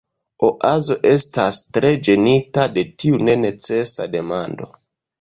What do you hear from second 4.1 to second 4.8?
demando.